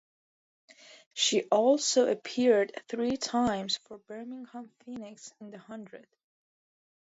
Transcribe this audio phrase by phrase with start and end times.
[1.13, 6.07] She also appeared three times for Birmingham Phoenix in The Hundred.